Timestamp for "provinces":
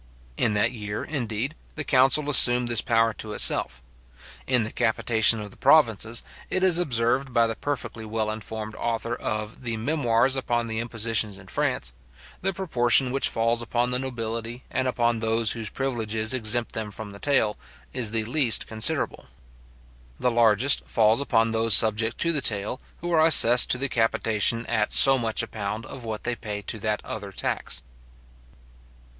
5.57-6.23